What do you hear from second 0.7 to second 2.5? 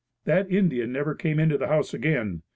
never came into the house again.